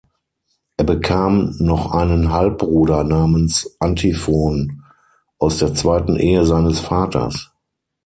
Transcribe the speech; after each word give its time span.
Er 0.77 0.83
bekam 0.85 1.55
noch 1.59 1.91
einen 1.91 2.31
Halbbruder 2.31 3.03
namens 3.03 3.75
Antiphon 3.79 4.81
aus 5.37 5.59
der 5.59 5.75
zweiten 5.75 6.15
Ehe 6.15 6.43
seines 6.47 6.79
Vaters. 6.79 7.51